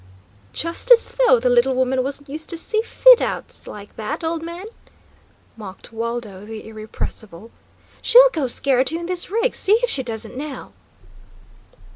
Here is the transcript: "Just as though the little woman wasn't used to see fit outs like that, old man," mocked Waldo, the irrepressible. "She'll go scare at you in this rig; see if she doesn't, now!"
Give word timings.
"Just 0.51 0.89
as 0.89 1.13
though 1.27 1.39
the 1.39 1.47
little 1.47 1.75
woman 1.75 2.01
wasn't 2.01 2.27
used 2.27 2.49
to 2.49 2.57
see 2.57 2.81
fit 2.81 3.21
outs 3.21 3.67
like 3.67 3.97
that, 3.97 4.23
old 4.23 4.41
man," 4.41 4.65
mocked 5.55 5.93
Waldo, 5.93 6.43
the 6.43 6.67
irrepressible. 6.67 7.51
"She'll 8.01 8.31
go 8.33 8.47
scare 8.47 8.79
at 8.79 8.89
you 8.91 8.99
in 8.99 9.05
this 9.05 9.29
rig; 9.29 9.53
see 9.53 9.77
if 9.83 9.91
she 9.91 10.01
doesn't, 10.01 10.35
now!" 10.35 10.73